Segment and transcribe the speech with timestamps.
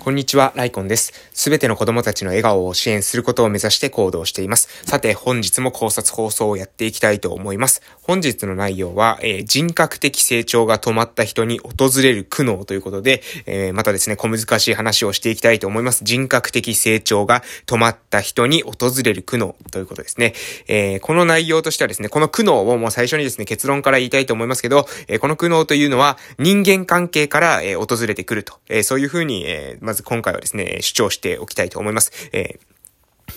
[0.00, 1.12] こんにちは、ライコンです。
[1.34, 4.82] すべての子供たちの笑顔を支援することを目指して行動しています。
[4.86, 7.82] さて、本日も考察放送をやっていきたいと思います。
[8.00, 16.02] 本日の内容は、えー、人格的成長が止まった人に訪れる苦悩ということで、えー、またですね、小難しい話をしていきたいと思います。
[16.02, 20.32] 人格的成長が止まった人に訪れる苦悩ということですね。
[20.66, 32.30] えー、この内容としてはですね、この苦悩をもう最初にですね、結論から言いたいと思いますけど、えこの苦悩というのは人間関係から、え訪れてくると、えそういうふうに、えまず今回はですね、主張しておきたいと思います。
[32.32, 32.70] えー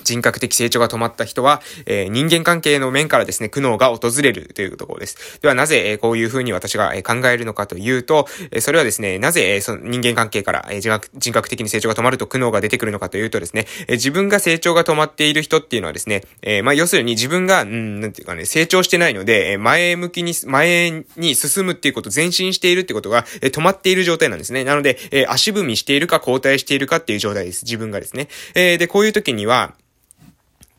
[0.04, 5.40] 人格的成長が止まった人は、えー、人間関係の面からですね、苦悩が訪れるというところです。
[5.42, 10.92] では、なぜ、え、こういうふうに私が、考えるのかというと、え、それはですね、なぜ、え、その人間関係から、え人
[11.32, 24.64] 格、的に成長が止まると苦悩が出てくるのかというとですね、え、自分が成長が止まっている人っていうのはですね、え、まあ、要するに自分が、うん、なんていうかね、成長してないので、え、前向きに、前に進むっていうこと、前進しているってことが、え、止まっている状態なんですね。
[24.64, 27.64] なので、え、足踏みしているか後退しているかっていう状態です。
[27.64, 28.28] 自分がですね。
[28.56, 29.74] え、で、こういう時には、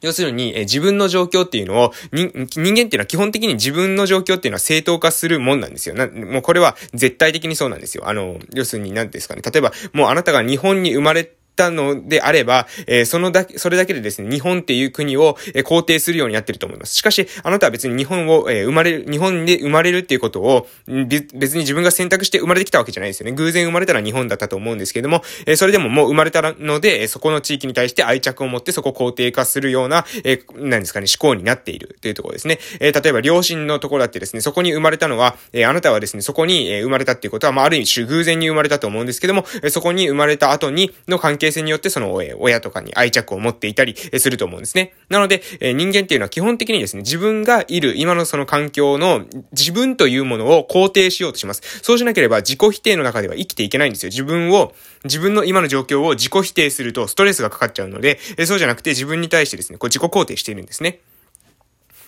[0.05, 5.95] 要するに、え自分の状況っていうのを、人間っていうのは基本的に自分の状況っていうのは正当化するもんなんですよ。
[5.95, 8.07] な、もうこれは絶対的にそうなんですよ。
[8.07, 9.41] あの、要するに何ですかね。
[9.41, 16.95] 例えば、もうあなたが日本に生まれたのであれば、えー、そのだけ、それだけでですね、日本っていう国を、えー、肯定するようになってると思います。
[16.95, 23.33] しかし、あなたは別に日本を、えー、生まれる、日本で生まれるっていうことを、別に自分が選択して生まれてきたわけじゃないですよね。
[23.33, 32.59] 偶然生まれたら日本だったと思うんですけども、えー、それでももう生まれたので、えー、そこの地域に対して愛着を持ってそこを肯定化するような、えー、何ですかね、思考になっているというところですね。
[32.81, 44.95] えー、例えば両親のところだってですね、そこに生まれたのは、えー、あなたはですね、そこに、えー、生まれたっていうことは、まあ、ある意味偶然に生まれたと思うんですけども、えー、そこに生まれた後に、の関係性によってその、親とかに愛着を持っていたりすると思うんですね。
[45.09, 51.63] なので、え人間っていうのは基本的にですね、自分がいる今のその環境の自分というものを肯定しようとします。
[51.83, 54.11] そうしなければ自己否定の中では生きていけないんですよ。
[54.11, 61.01] 自分を、自分の今の状況を自己否定するとストレスがかかっちゃうので、そうじゃなくて自分に対してですね、こう自己肯定しているんですね。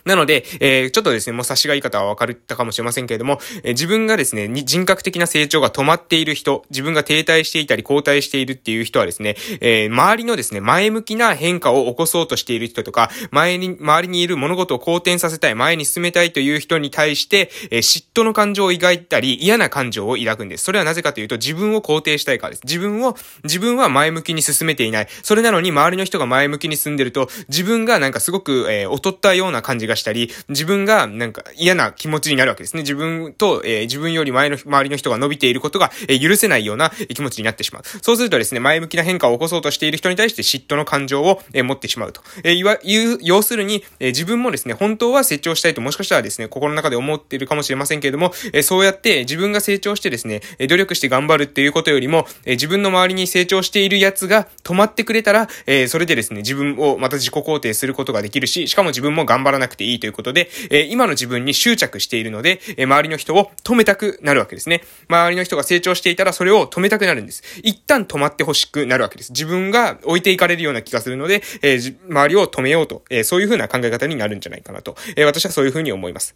[0.06, 20.64] なので、えー、ちょっとですね、もう差しがいい方は分かったかもしれませんけれども、えー、自分がですね、人格的な成長が止まっている人、自分が停滞していたり後退しているっていう人はですね、えー、周りのですね、前向きな変化を起こそうとしている人とか、前に、周りにいる物事を好転させたい、前に進めたいという人に対して、えー、嫉妬の感情を抱いたり、嫌な感情を抱くんです。
[20.64, 22.62] それはなぜかというと、自分を肯定したいからです。
[22.62, 25.08] 自分を、自分は前向きに進めていない。
[25.24, 32.82] それなのに周りの人が前向きに進んでると、自分がなんかすごく、えー、劣ったような感じがしたり、自分がなんか嫌な気持ちになるわけですね。
[32.82, 37.82] 自分と、えー、自分より前の、周りの人が伸びていることが、えー、許せないような気持ちになってしまう。
[38.02, 42.22] そうするとですね、前向きな変化を起こそうとしている人に対して嫉妬の感情を、えー、持ってしまうと。
[42.44, 64.82] えー、いわ、いう、要するに、えー、自分もですね、本当は成長したいともしかしたらですね、心の中で思っているかもしれませんけれども、えー、そうやって自分が成長してですね、努力して頑張るっていうことよりも、えー、自分の周りに成長しているやつが止まってくれたら、えー、それでですね、自分をまた自己肯定することができるし、しかも自分も頑張らなくていいということで、えー、今の自分に執着しているので、え周りの人を止めたくなるわけですね。
[65.08, 67.42] 周りの人が成長していたらそれを止めたくなるんです。
[67.62, 69.32] 一旦止まってほしくなるわけです。
[69.32, 76.34] 自分が置いていかれるような気がするので、えー、周りを止めようと、えー、そういう風な考え方になるんじゃないかなと、えー、私はそういう風に思います。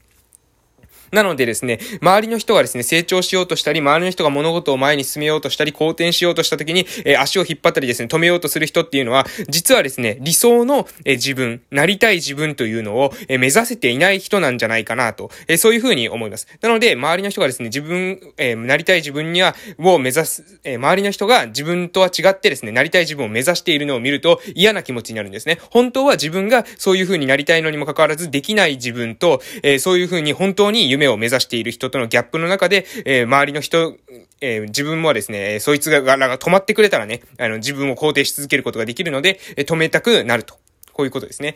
[1.12, 16.47] なのでですね、周りの人がですね、成長しようとしたり、周りの人が物事を前に進めようとしたり、好転しようとした時に、えー、足を引っ張ったりですね、止めようとする人っていうのは、実はですね、理想の、えー、自分、なりたい自分というのを、えー、目指せていない人なんじゃないかなと、えそういうふうに思います。
[16.60, 25.59] なので、周りの人がですね、自分、えなりたい自分には、を目指す、え周りの人が自分とは違ってですね、なりたい自分を目指しているのを見ると嫌な気持ちになるんですね。
[25.71, 33.96] 本当は自分がそういうふうになりたいのにもかかわらずできない自分と、えそういうふうに本当に夢を目指している人とのギャップの中で、えー、周りの人、
[34.40, 40.54] えー、自分もですね、そいつがが止まってくれたらね、あの、自分を肯定し続けることができるので、え止めたくなると。
[40.92, 41.54] こういうことですね。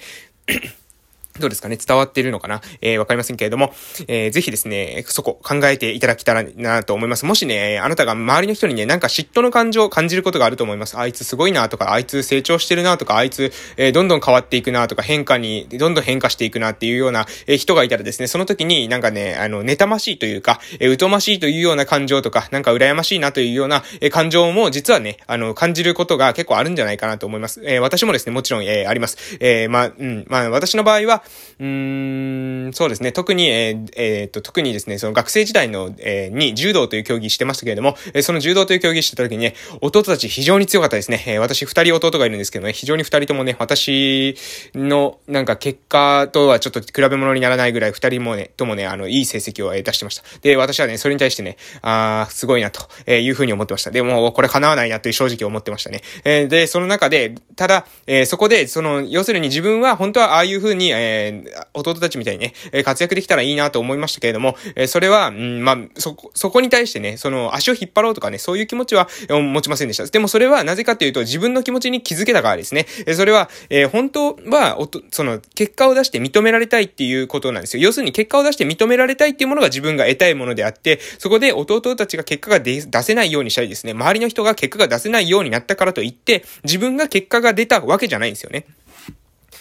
[1.40, 1.76] どうですかね？
[1.76, 2.60] 伝わっているのかな？
[2.80, 3.72] えー、わかりませんけれども、
[4.06, 7.26] えー、ぜひですね、そこ考えていただけたらなと思います。
[7.26, 10.96] もしね、あなたが周りの人にね、なんか嫉妬の感情を感じることがあると思います。
[10.96, 27.60] あいつすごいなとか、あいつ成長してるなとか、あいつ、えー、どんどん変わっていくなとか、変化に、どんどん変化していくなっていうような、えー、人がいたらですね、その時になんかね、あの、妬ましいというか、えー、疎ましいというような感情とか、なんか羨ましいなというような、えー、感情も実はね、あの、感じることが結構あるんじゃないかなと思います。
[27.64, 29.36] えー、私もですね、もちろん、えー、あります。
[29.40, 31.23] えー、まあ、うん、まあ、私の場合は、
[31.60, 41.22] うん、そうですね、特に、えー、えー、っと、特にですね、その学生時代の、えー、に柔道という競技してましたけれども、えー、その柔道という競技してた時にね、弟たち非常に強かったですね。
[41.26, 44.36] え、私二人弟がいるんですけどね、非常に二人ともね、私
[44.74, 50.22] の、なんか結果とはちょっと比べ物にならないぐらい二人もね、ともね、あの、いい成績を出してました。
[50.42, 53.90] で、私はね、それに対してね、あー、すごいなと、いうふうに思ってました。
[53.90, 56.02] でも、これ叶わないなという正直思ってましたね。
[56.24, 70.06] えー、で、その中で、ただ、えー、そこで、その、要するに自分は本当はああいうふうに、えー、弟たちみたいにね、活躍できたらいいなと思いましたけれども、えそれは、うん、まあ、そこ、そこに対してね、その、足を引っ張ろうとかね、そういう気持ちは持ちませんでした。
[70.06, 72.86] でもそれはなぜかというと、自分の気持ちに気づけたからですね。
[73.06, 77.82] えそれは、えー、本当は、おと、その、結果を出して認められたいっていうことなんですよ。
[77.82, 88.66] 要するに結果を出して認められたいっていうものが自分が得たいものであって、そこで弟たちが結果が出せないようにしたりですね、周りの人が結果が出せないようになったからといって、自分が結果が出たわけじゃないんですよね。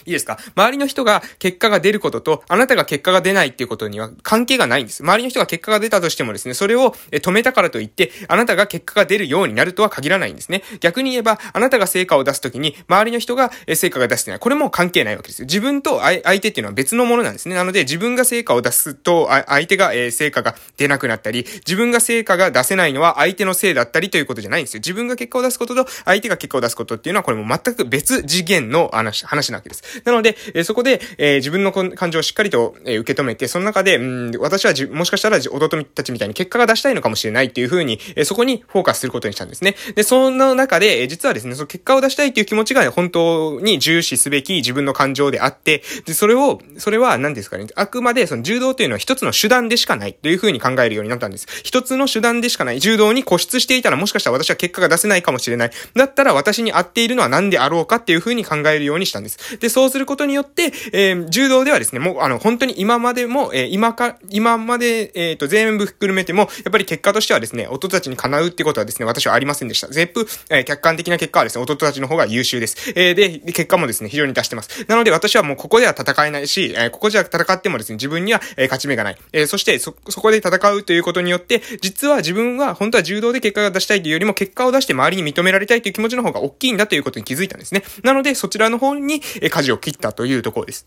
[0.05, 0.37] いいですか？
[0.55, 5.03] 周りの人が結果が出ることと、あなたが結果が出ないっていうことには関係がないんです。
[5.03, 10.63] 周りの人が結果が出たとしてもですね、それを止めたからといって、あなたが結果が出るようになるとは限らないんですね。
[10.79, 14.39] 逆に言えば、あなたが成果を出すときに、周りの人が成果が出してない。
[14.39, 15.45] これも関係ないわけですよ。
[15.45, 17.55] 自分と相手っていうのは別のものなんですね。
[17.55, 24.79] なので、自分が成果を出すと、相手が成果が出なくなったり、自分が成果が出せないのは相手のせいだったりということじゃないんですよ。
[24.79, 29.82] 自分が結果を出すことと、相手が結果を出すことっていうのは、これも全く別次元の話、話なわけです。
[30.03, 39.75] なので、えそこで、え、自分の感情をしっかりと、え、受け止めて、その中で、うん、私はじ、もしかしたら弟たちみたいに結果が出したいのかもしれないっていう風に、え、そこにフォーカスすることにしたんですね。
[39.95, 51.47] で、その中で、え、実はですね、その結果を出したいっていう気持ちが、本当に重視すべき自分の感情であって、で、それを、それは何ですかね、あくまでその柔道っていうのは一つの手段でしかないという風に考えるようになったんです。
[51.63, 52.79] 一つの手段でしかない。
[52.79, 55.71] 柔道に固執していたらもしかしたら私は結果が出せないかもしれない。
[55.95, 59.57] だったら私に合っているのは何であろうかっていう風に考えるようにしたんです。
[59.59, 69.87] で、そうすることによって、えー、柔道ではですね、もう、あの、本当に今までも、えー、今か、今まで、えっ、ー、と、全部含めても、やっぱり結果としてはですね、弟たちに叶うってことはですね、私はありませんでした。
[69.87, 72.93] 全部、えー、客観的な結果はですね、弟たちの方が優秀です。
[72.95, 74.85] えー、で、結果もですね、非常に出してます。
[74.87, 79.17] なので私はもうここでは戦えないし、えー、ここじゃ戦ってもですね、自分には、えー、勝ち目がない。
[79.31, 87.83] えー、そして、そ、そこで戦うということによって、実は自分は、本当は柔道で結果が出したいというよりも、結果を出して周りに認められたいという気持ちの方が大きいんだということに気づいたんですね。
[88.03, 90.85] なので、そちらの方に、えー、舵を切ったというところです。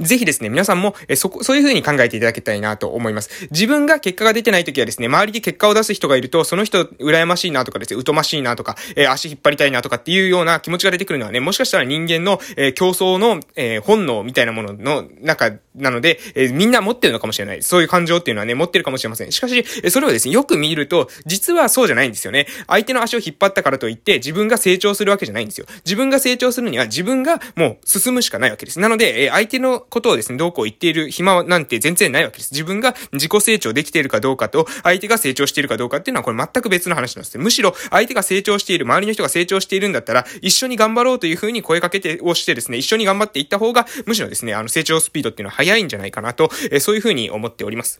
[0.00, 3.48] ぜひですね、皆さんも、えそこ、そういう風に考えていただきたいなと思います。
[3.50, 17.62] 自分が結果が出てない時はですね、周りで結果を出す人がいると、その人、羨ましいなとかですね、疎ましいなとか、えー、足引っ張りたいなとかっていうような気持ちが出てくるのはね、もしかしたら人間の、えー、競争の、えー、本能みたいなものの中なので、えみんな持ってるのかもしれない。
[17.62, 19.32] そういう感情っていうのはね、持ってるかもしれません。
[19.32, 22.46] しかし、えそれをですね、よく見ると、実はそうじゃないんですよね。
[22.66, 25.66] 相手の足を引っ張ったからといって、自分が成長するわけじゃないんですよ。
[25.84, 28.80] 自分が成長するには、自分がもう進むしかないわけです。
[28.80, 32.52] なので、え相手のことをですね、どうこう言っている暇なんて全然ないわけです。
[32.52, 47.98] 自分が自己成長できているかどうかと、相手が成長しているかどうかっていうのはこれ全く別の話なんですむしろ、相手が成長している、周りの人が成長しているんだったら、一緒に頑張ろうというふうに声かけてをしてですね、一緒に頑張っていった方が、むしろですね、あの成長スピードっていうのは早いんじゃないかなと、えそういうふうに思っております。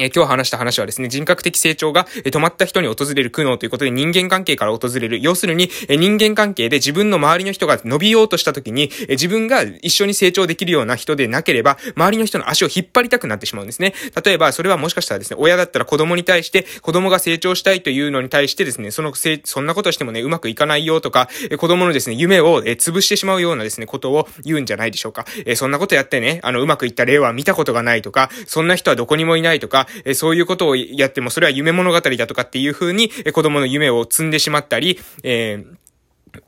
[0.00, 5.20] え、今日話した話はですね、人格的成長が、え、止まった人に訪れる苦悩ということで人間関係から訪れる。
[5.20, 13.94] 要するに、え、人間関係で自分の周りの人が伸びようとした時に、え、自分が一緒に成長できるような人でなければ、周りの人の足を引っ張りたくなってしまうんですね。
[14.24, 25.26] 例えば、それはもしかしたらですね、親だったら子供に対して、子供が成長したいというのに対してですね、そのせ、そんなことしてもね、うまくいかないよとか、え、子供のですね、夢を、え、潰してしまうようなですね、ことを言うんじゃないでしょうか。
[25.44, 35.80] え、そんなことやってね、あの、うまくいった例は見たことがないとか、そんな人はどこにもいないとか、え、そういうことをやってもそれは夢物語だとかっていう風にえ子供の夢を積んでしまったり、えー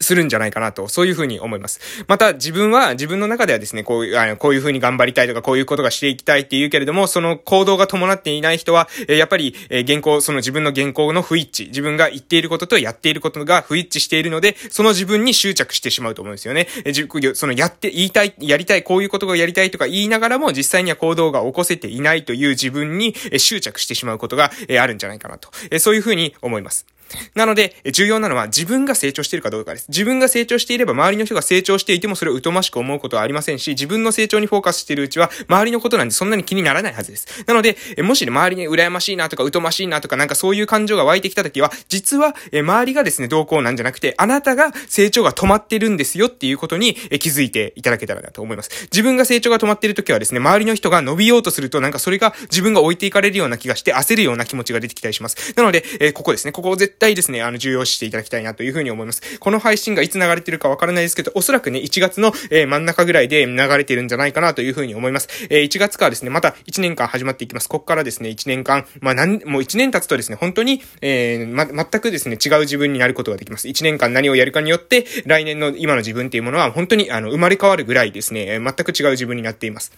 [0.00, 1.80] するんじゃないかなと、そういうふうに思います。
[2.08, 16.68] また、自分は、自分の中ではですね、こういう、あの、こういうふうに頑張りたいとか、こういうことがしていきたいって言うけれども、その行動が伴っていない人は、えやっぱり、え原稿、その自分の原稿の不一致、自分が言っていることとやっていることが不一致しているので、その自分に執着してしまうと思うんですよね。
[16.84, 16.92] え
[17.34, 26.86] そのやって、言いたい、やりたい、こういうことがやりたいとか言いながらも、実際には行動が起こせていないという自分に、え執着してしまうことが、えあるんじゃないかなと、えそういうふうに思います。
[27.34, 29.88] なので、重要なのは自分が成長しているかどうかです。
[29.88, 37.44] 自分が成長していれば周りの人が成長していてもそれを疎ましく思うことはありませんし、自分の成長にフォーカスしているうちは周りのことなんでそんなに気にならないはずです。
[37.46, 48.88] なので、もしね、周りに羨ましいなとか疎ましいなとかなんかそういう感情が湧いてきたときは、実は、周りがですね、どうこうなんじゃなくて、あなたが成長が止まってるんですよっていうことに気づいていただけたらなと思います。
[48.92, 55.54] 自分が成長が止まっているときはですね、周りの人が伸びようとするとなんかそれが自分が置いていかれるような気がして焦るような気持ちが出てきたりします。
[55.56, 59.38] なので、ここですね、ここを絶絶対ですね、あの、重要視していただきたいなというふうに思います。
[59.38, 65.28] この配信がいつ流れてるかわからないですけど、おそらくね、1月の、えー、真ん中ぐらいで流れてるんじゃないかなというふうに思います。
[65.48, 67.68] えー、1月からですね、また1年間始まっていきます。
[67.68, 73.68] ここからですね、1年間、まあ、なん、もう1年経つとですね、本当に、えー、ま、全くですね、違う自分になることができます。
[73.68, 79.92] 1年間何をやるかによって、来年の今の自分っていうものは本当に、あの、生まれ変わるぐらいですね、全く違う自分になっています。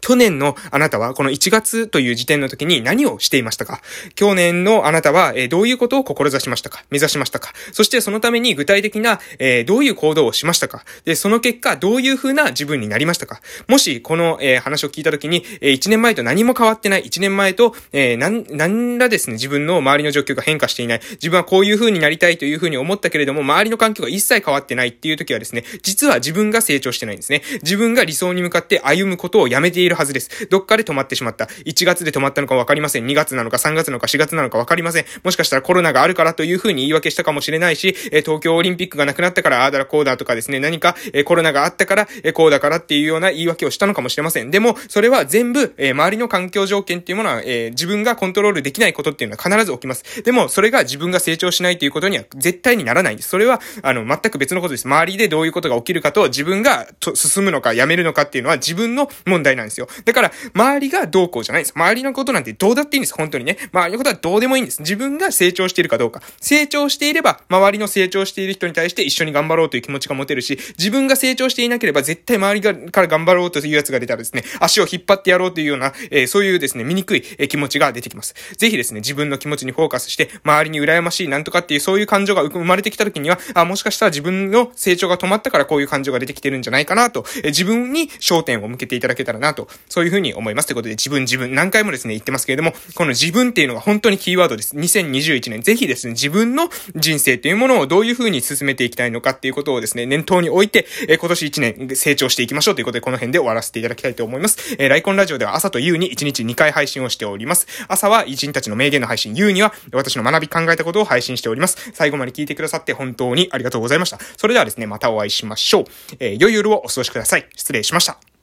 [0.00, 3.80] 去年のあなたはこの1月という時点の時に何をしていましたか？
[4.14, 6.84] 去年のあなたは、えどういうことを志しましたか？
[6.90, 7.52] 目指しましたか？
[7.72, 10.84] そしてそのために具体的な、えどういう行動をしましたか？
[11.04, 13.40] で、その結果、どういう風な自分になりましたか？
[13.68, 27.42] もし、この、え話を聞いた時に、え1年前と何も変わってない、1年前と、えなん、なんらですね、自分の周りの状況が変化していない、自分はこういう風になりたいという風に思ったけれども、周りの環境が一切変わってないっていう時はですね、実は自分が成長してないんですね。
[27.62, 30.46] 自分が理想に向かって歩むことをやめめているはずです。
[30.48, 31.46] どっかで止まってしまった。
[31.66, 33.06] 1月で止まったのかわかりません。
[33.06, 35.04] 2月なのか3月なのか4月なのかわかりません。
[35.22, 44.50] もしかしたらコロナがあるからというふうに言い訳したかもしれないし、え東京オリンピックがなくなったから、ああだらこうだとかですね、何か、えコロナがあったから、えこうだからっていうような言い訳をしたのかもしれません。
[44.50, 50.22] でも、それは全部、え周りの環境条件っていうものは、え自分がコントロールできないことっていうのは必ず起きます。
[50.22, 53.28] でも、それが自分が成長しないということには絶対にならないんです。
[53.28, 54.86] それは、あの、全く別のことです。
[54.86, 59.88] 周りでどういうことが起きるかと、自分が進むのかやめるのかっていうのは自分の問題なんですよ。
[60.04, 61.72] だから、周りがどうこうじゃないんです。
[61.74, 63.14] 周りのことなんてどうだっていいんです。
[63.14, 63.58] 本当にね。
[63.72, 64.80] 周りのことはどうでもいいんです。
[64.80, 66.22] 自分が成長しているかどうか。
[66.40, 78.34] 成長していれば、周りの成長している人に対して一緒に頑張ろうという気持ちが持てるし、自分が成長していなければ絶対周りがから頑張ろうというやつが出たらですね、足を引っ張ってやろうというような、えー、そういうですね、醜い、え、気持ちが出てきます。
[78.56, 90.66] ぜひですね、自分の気持ちにフォーカスして、周りに羨ましいなんとかっていうそういう感情が生まれてきた時には、あ、もしかしたら自分の成長が止まったからこういう感情が出てきてるんじゃないかなと、えー、自分に焦点を向けていただけたらななと、そういうふうに思います。
[90.66, 94.76] ということで、自分自分、何回もですね、言ってますけれども、この自分っていうのが本当にキーワードです。
[94.76, 104.76] 2021年、ぜひですね、自分の人生っていうものをどういう風に進めていきたいのかっていうことをですね、念頭に置いて、え、今年1年成長していきましょうということで、この辺で終わらせていただきたいと思います。
[104.78, 107.66] えー、ライコンラジオでは朝と夕に1日2回配信をしております。
[107.88, 111.92] 朝は偉人たちの名言の配信、夕には私の学び考えたことを配信しております。
[111.92, 114.18] 最後まで聞いてくださって本当にありがとうございました。
[114.36, 115.84] それではですね、またお会いしましょう。
[116.20, 117.46] えー、良い夜をお過ごしください。
[117.56, 118.33] 失礼しました。